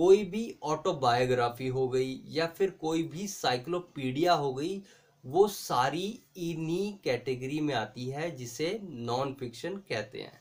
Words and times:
कोई 0.00 0.22
भी 0.24 0.42
ऑटोबायोग्राफी 0.64 1.66
हो 1.68 1.86
गई 1.88 2.12
या 2.28 2.46
फिर 2.58 2.70
कोई 2.80 3.02
भी 3.04 3.26
साइक्लोपीडिया 3.26 4.32
हो 4.32 4.52
गई, 4.54 4.80
वो 5.24 5.46
सारी 5.48 6.06
इन्हीं 6.40 6.92
कैटेगरी 7.04 7.60
में 7.60 7.74
आती 7.74 8.08
है 8.10 8.30
जिसे 8.36 8.78
नॉन 8.84 9.34
फिक्शन 9.40 9.74
कहते 9.90 10.18
हैं। 10.18 10.38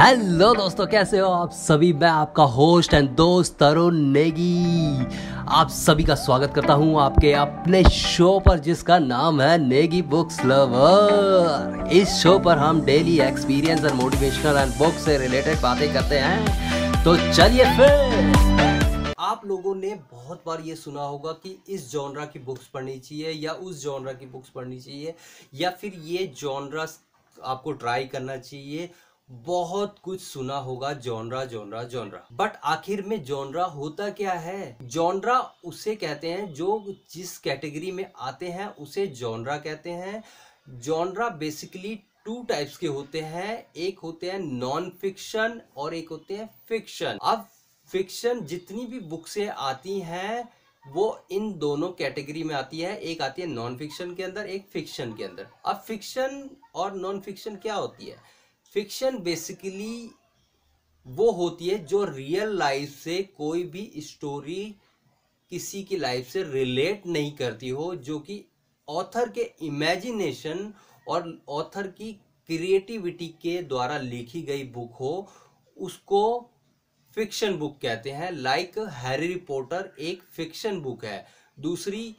हेलो 0.00 0.52
दोस्तों, 0.54 0.86
कैसे 0.86 1.18
हो 1.18 1.28
आप 1.28 1.50
सभी? 1.50 1.92
मैं 1.92 2.08
आपका 2.08 2.44
होस्ट 2.56 2.94
एंड 2.94 3.10
दोस्त 3.16 3.56
तरुण 3.60 3.98
नेगी। 4.12 5.06
आप 5.50 5.68
सभी 5.70 6.04
का 6.04 6.14
स्वागत 6.16 6.52
करता 6.54 6.72
हूँ 6.72 7.00
आपके 7.00 7.32
अपने 7.34 7.82
शो 7.92 8.38
पर, 8.46 8.58
जिसका 8.58 8.98
नाम 8.98 9.40
है 9.42 9.56
नेगी 9.58 10.02
बुक्स 10.10 10.44
लवर 10.44 11.88
इस 11.92 12.22
शो 12.22 12.38
पर 12.38 12.58
हम 12.58 12.84
daily 12.84 13.18
experience 13.20 13.84
and 13.84 13.94
motivational 13.94 14.58
and 14.58 14.72
book 14.78 14.94
से 15.04 15.18
रिलेटेड 15.18 15.60
बातें 15.62 15.92
करते 15.94 16.18
हैं। 16.18 16.63
तो 17.04 17.16
चलिए 17.16 17.64
फिर। 17.64 19.14
आप 19.18 19.40
लोगों 19.46 19.74
ने 19.74 19.94
बहुत 20.12 20.42
बार 20.46 20.60
ये 20.60 20.76
सुना 20.76 21.02
होगा 21.02 21.32
कि 21.32 21.62
इस 21.68 21.92
जॉनरा 21.92 22.24
की 22.24 22.38
बुक्स 22.38 22.66
पढ़नी 22.66 22.98
चाहिए 22.98 23.30
या 23.30 23.52
उस 23.52 23.82
जॉनरा 23.82 24.12
की 24.12 24.26
बुक्स 24.26 24.48
पढ़नी 24.48 24.80
चाहिए 24.80 25.14
या 25.54 25.70
फिर 25.70 25.94
ये 25.94 26.26
जॉनरा 26.26 26.86
आपको 27.42 27.72
ट्राई 27.72 28.04
करना 28.04 28.36
चाहिए। 28.36 28.90
बहुत 29.30 29.96
कुछ 30.02 30.20
सुना 30.20 30.56
होगा 30.56 30.92
जॉनरा 30.92 31.44
जॉनरा 31.44 31.82
जॉनरा। 31.82 32.26
बट 32.32 32.52
आखिर 32.64 33.02
में 33.02 33.24
जॉनरा 33.24 33.64
होता 33.64 34.10
क्या 34.10 34.32
है? 34.32 34.76
जॉनरा 34.82 35.38
उसे 35.64 35.96
कहते 35.96 36.28
हैं, 36.28 36.54
जो 36.54 36.94
जिस 37.10 37.38
कैटेगरी 37.38 37.92
में 37.92 38.12
आते 38.18 38.48
हैं 38.48 38.76
उसे 38.76 39.06
जॉनरा 39.06 39.56
कहते 39.56 39.90
हैं। 39.90 40.24
जॉनरा 40.68 41.28
बेसिकली 41.28 42.00
टू 42.26 42.42
टाइप्स 42.42 42.76
के 42.76 42.86
होते 42.86 43.20
हैं। 43.20 43.66
एक 43.76 43.98
होते 43.98 44.30
हैं 44.30 44.38
नॉन 44.38 44.90
फिक्शन 45.00 45.60
और 45.76 45.94
एक 45.94 46.08
होते 46.08 46.36
हैं 46.36 46.48
फिक्शन 46.68 47.18
अब 47.22 47.48
फिक्शन 47.88 48.40
जितनी 48.40 48.84
भी 48.86 49.00
बुक्सें 49.00 49.46
आती 49.46 49.98
हैं, 50.00 50.48
वो 50.84 51.26
इन 51.30 51.52
दोनों 51.58 51.88
कैटेगरी 51.88 52.42
में 52.44 52.54
आती 52.54 52.80
है। 52.80 52.96
एक 53.02 53.22
आती 53.22 53.42
है 53.42 53.48
नॉन 53.48 53.76
फिक्शन 53.76 54.14
के 54.14 54.22
अंदर, 54.22 54.46
एक 54.46 54.66
फिक्शन 54.72 55.12
के 55.12 55.24
अंदर। 55.24 55.46
अब 55.66 55.82
फिक्शन 55.86 56.48
और 56.74 56.94
नॉन 56.94 57.20
फिक्शन 57.20 57.56
क्या 57.56 57.74
होती 57.74 58.06
है? 58.06 58.16
फिक्शन 58.74 59.18
बेसिकली 59.18 60.10
वो 61.06 61.30
होती 61.32 61.68
है 61.68 61.78
जो 61.84 62.04
रियल 62.04 62.56
लाइफ 62.58 62.98
से 62.98 63.22
कोई 63.36 63.62
भी 63.64 63.92
स्टोरी 63.98 64.74
किसी 65.52 65.82
की 65.82 65.96
लाइफ 65.96 66.28
से 66.28 66.42
रिलेट 66.42 67.06
नहीं 67.06 67.32
करती 67.32 67.68
हो, 67.68 67.94
जो 67.94 68.18
कि 68.18 68.44
ऑथर 68.88 69.28
के 69.28 69.50
इमेजिनेशन 69.62 70.72
और 71.08 71.38
ऑथर 71.48 71.86
की 71.86 72.12
क्रिएटिविटी 72.48 73.28
के 73.42 73.62
द्वारा 73.62 73.98
लिखी 73.98 74.42
गई 74.42 74.64
बुक 74.64 74.92
हो 74.92 75.28
उसको 75.76 76.50
फिक्शन 77.14 77.56
बुक 77.56 77.78
कहते 77.82 78.10
हैं। 78.10 78.30
लाइक 78.32 78.78
हैरी 78.78 79.26
रिपोर्टर 79.26 79.92
एक 79.98 80.22
फिक्शन 80.32 80.80
बुक 80.80 81.04
है। 81.04 81.26
दूसरी 81.60 82.14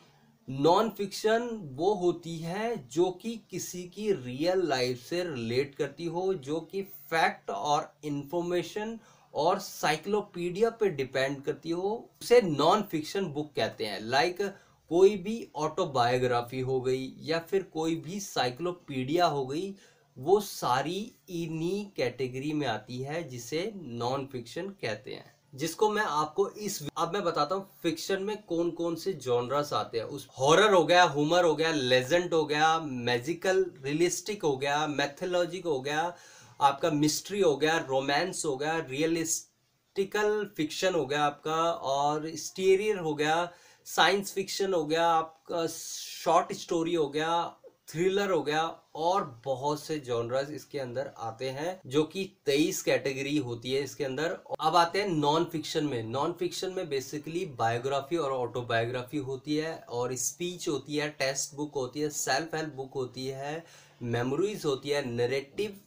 नॉन 0.50 0.90
फिक्शन 0.90 1.48
वो 1.76 1.94
होती 1.94 2.38
है 2.38 2.76
जो 2.88 3.10
कि 3.12 3.36
किसी 3.50 3.84
की 3.84 4.12
रियल 4.12 4.68
लाइफ 4.68 5.00
से 5.00 5.24
रिलेट 5.24 5.76
करती 5.76 6.06
हो 6.06 6.34
जो 6.34 6.60
कि 6.62 6.82
फैक्ट 6.82 7.50
और 7.50 7.94
इंफॉर्मेशन 8.06 9.00
और 9.34 9.60
साइक्लोपीडिया 9.60 10.70
पे 10.70 10.90
डिपेंड 10.90 11.42
करती 11.42 11.70
हो। 11.70 12.10
उसे 12.22 12.42
नॉन 12.42 12.82
फिक्शन 12.82 13.26
बुक 13.26 13.52
कहते 13.56 13.86
हैं। 13.86 14.00
लाइक 14.02 14.38
like, 14.38 14.52
कोई 14.92 15.16
भी 15.18 15.48
ऑटोबायोग्राफी 15.56 16.60
हो 16.60 16.80
गई 16.82 17.14
या 17.22 17.40
फिर 17.40 17.64
कोई 17.74 17.96
भी 17.96 18.20
साइक्लोपीडिया 18.20 19.26
हो 19.26 19.46
गई, 19.46 19.74
वो 20.18 20.40
सारी 20.40 21.00
इन्हीं 21.30 21.86
कैटेगरी 21.96 22.52
में 22.54 22.68
आती 22.68 23.00
है 23.00 23.28
जिसे 23.30 23.72
नॉन 23.76 24.28
फिक्शन 24.32 24.70
कहते 24.82 25.14
हैं। 25.14 25.34
जिसको 25.54 25.90
मैं 25.90 26.04
आपको 26.04 26.48
इस 26.50 26.80
अब 26.98 27.14
मैं 27.14 27.24
बताता 27.24 27.56
हूँ 27.56 27.68
फिक्शन 27.84 28.24
में 28.24 28.36
कौन 28.44 28.70
कौन 28.72 28.96
से 28.96 29.14
जॉनरस 29.16 29.72
आते 29.74 29.98
हैं। 29.98 30.06
उस 30.06 30.28
हॉरर 30.40 30.74
हो 30.74 30.84
गया 30.86 31.04
हुमर 31.04 31.46
हो 31.46 31.56
गया 31.56 31.72
लेजेंड 31.72 32.34
हो 32.34 32.44
गया 32.46 32.80
मैजिकल 32.80 33.66
रियलिस्टिक 33.84 34.44
हो 34.44 34.56
गया 34.58 34.86
मैथोलॉजिक 34.88 35.66
हो 35.66 35.80
गया, 35.82 36.14
आपका 36.62 36.90
मिस्ट्री 36.92 37.42
हो 37.42 37.56
गया 37.58 37.78
रोमांस 37.90 38.44
हो 38.46 38.56
गया 38.58 38.78
रियलिस्टिकल 38.90 40.50
फिक्शन 40.58 40.94
हो 40.94 41.06
गया 41.06 41.24
आपका, 41.24 41.62
और 41.72 42.30
स्टीरियर 42.36 43.00
हो 43.00 43.14
गया 43.16 43.52
साइंस 43.86 44.34
फिक्शन 44.34 44.74
हो 44.74 44.84
गया, 44.86 45.08
आपका 45.08 45.66
शॉर्ट 45.68 46.54
स्टोरी 46.54 46.94
हो 46.94 47.08
गया, 47.10 47.44
थ्रिलर 47.90 48.32
हो 48.32 48.42
गया 48.44 48.62
और 48.96 49.24
बहुत 49.46 49.84
से 49.84 49.98
जॉनर्स 50.00 50.50
इसके 50.52 50.80
अंदर 50.80 51.12
आते 51.18 51.50
हैं 51.50 51.80
जो 51.86 52.04
कि 52.04 52.24
तेईस 52.46 52.82
कैटेगरी 52.84 53.36
होती 53.38 53.74
है 53.74 53.82
इसके 53.84 54.04
अंदर। 54.04 54.38
अब 54.60 54.76
आते 54.76 55.02
हैं 55.02 55.08
नॉन 55.10 55.44
फिक्शन 55.52 55.86
में। 55.86 56.02
नॉन 56.04 56.32
फिक्शन 56.40 56.72
में 56.72 56.90
बेसिकली 56.90 57.46
बायोग्राफी 57.60 58.18
और 58.18 58.32
ऑटोबायोग्राफी 58.32 59.18
होती 59.28 59.56
है 59.56 59.76
और 59.90 60.16
स्पीच 60.16 60.68
होती 60.68 60.98
है 60.98 61.10
टेक्स्ट 61.20 61.56
बुक 61.56 61.76
होती 61.76 62.02
है 62.02 62.10
सेल्फ 62.12 62.56
हेल्प 62.56 62.74
बुक 62.76 62.94
होती 62.96 63.28
है 63.28 63.64
मेमोरीज 64.04 64.66
होती 64.66 64.90
है 64.90 65.06
नरेटिव 65.08 65.80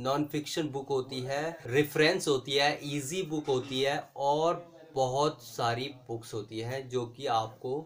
नॉन 0.00 0.24
फिक्शन 0.32 0.68
बुक 0.68 0.88
होती 0.88 1.20
है 1.20 1.58
रेफरेंस 1.66 2.28
होती 2.28 2.52
है 2.52 2.74
इजी 2.96 3.22
बुक 3.22 3.46
होती 3.46 3.80
है 3.82 3.98
और 4.16 4.66
बहुत 4.94 5.42
सारी 5.42 5.88
बुक्स 6.08 6.34
होती 6.34 6.60
हैं 6.60 6.88
जो 6.88 7.04
कि 7.08 7.26
आपको 7.28 7.80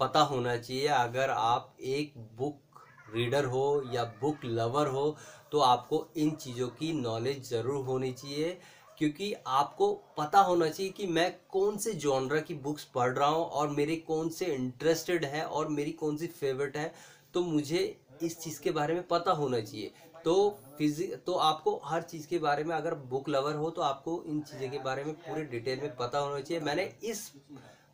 पता 0.00 0.20
होना 0.22 0.56
चाहिए। 0.58 0.86
अगर 0.88 1.30
आप 1.30 1.76
एक 1.80 2.12
बुक 2.38 2.80
रीडर 3.14 3.44
हो 3.46 3.82
या 3.92 4.04
बुक 4.20 4.44
लवर 4.44 4.86
हो 4.88 5.16
तो 5.52 5.58
आपको 5.62 6.06
इन 6.16 6.30
चीज़ों 6.36 6.68
की 6.70 6.92
नॉलेज 6.94 7.50
ज़रूर 7.50 7.84
होनी 7.84 8.10
चाहिए, 8.12 8.58
क्योंकि 8.98 9.32
आपको 9.48 9.92
पता 10.18 10.40
होना 10.40 10.68
चाहिए 10.68 10.92
कि 10.92 11.06
मैं 11.08 11.30
कौन 11.50 11.76
से 11.76 11.92
जॉनरा 11.94 12.40
की 12.40 12.54
बुक्स 12.56 12.84
पढ़ 12.94 13.12
रहा 13.12 13.28
हूँ 13.28 13.44
और 13.44 13.68
मेरे 13.70 13.96
कौन 14.08 14.28
से 14.30 14.46
इंटरेस्टेड 14.46 15.24
है 15.24 15.44
और 15.44 15.68
मेरी 15.68 15.92
कौन 15.94 16.16
सी 16.16 16.26
फेवरेट 16.28 16.76
है। 16.76 16.92
तो 17.34 17.42
मुझे 17.42 17.82
इस 18.22 18.40
चीज़ 18.40 18.60
के 18.60 18.70
बारे 18.70 18.94
में 18.94 19.06
पता 19.08 19.30
होना 19.32 19.60
चाहिए। 19.60 19.92
तो 20.24 20.58
फिजिक 20.78 21.14
तो 21.26 21.34
आपको 21.34 21.76
हर 21.84 22.02
चीज़ 22.02 22.26
के 22.28 22.38
बारे 22.38 22.64
में 22.64 22.74
अगर 22.76 22.94
बुक 23.10 23.28
लवर 23.28 23.54
हो 23.54 23.70
तो 23.70 23.82
आपको 23.82 24.22
इन 24.26 24.40
चीज़ों 24.42 24.68
के 24.70 24.78
बारे 24.80 25.04
में 25.04 25.12
पूरे 25.16 25.44
डिटेल 25.44 25.80
में 25.80 25.94
पता 25.96 26.18
होना 26.18 26.40
चाहिए। 26.40 26.62
मैंने 26.62 26.90
इस 27.04 27.30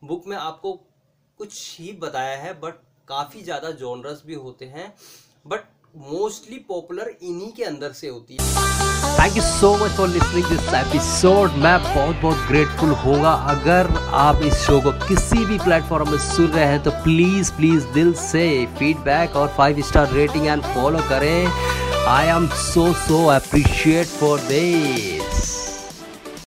बुक 0.05 0.27
में 0.27 0.37
आपको 0.37 0.73
कुछ 1.41 1.79
ही 1.81 1.93
बताया 1.95 2.37
है, 2.39 2.53
बट 2.61 2.75
काफ़ी 3.09 3.43
ज़्यादा 3.43 3.71
जॉनरस 3.73 4.23
भी 4.27 4.35
होते 4.37 4.65
हैं। 4.67 4.95
बट 5.47 5.65
मोस्टली 5.95 6.57
पॉपुलर 6.69 7.11
इन्हीं 7.23 7.51
के 7.53 7.65
अंदर 7.65 7.93
से 7.93 8.09
होती 8.09 8.37
है। 8.41 9.19
Thank 9.19 9.37
you 9.37 9.43
so 9.43 9.73
much 9.77 9.91
for 9.97 10.09
listening 10.09 10.45
this 10.47 10.73
episode 10.75 11.57
मैं 11.65 11.77
बहुत 11.85 12.17
बहुत 12.23 12.47
ग्रेटफुल 12.49 12.91
होगा। 13.03 13.33
अगर 13.53 13.91
आप 14.21 14.43
इस 14.43 14.55
शो 14.57 14.81
को 14.81 14.93
किसी 15.07 15.45
भी 15.45 15.59
प्लेटफॉर्म 15.59 16.11
में 16.11 16.19
सुन 16.19 16.47
रहे 16.47 16.65
हैं 16.65 16.83
तो 16.83 16.91
प्लीज़ 17.05 17.53
प्लीज़ 17.53 17.87
दिल 17.95 18.13
से 18.23 18.45
फीडबैक 18.79 19.37
और 19.37 19.49
five 19.57 19.81
star 19.89 20.13
rating 20.13 20.47
and 20.47 20.63
follow 20.75 21.03
करें। 21.09 21.47
I 22.09 22.27
am 22.27 22.49
so 22.63 22.93
so 23.03 23.25
appreciate 23.31 24.07
for 24.21 24.41
this 24.49 25.22